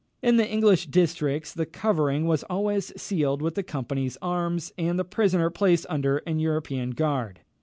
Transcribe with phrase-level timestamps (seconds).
[0.23, 5.05] In the English districts the covering was always sealed with the Company's arms, and the
[5.05, 7.41] prisoner placed under an European guard.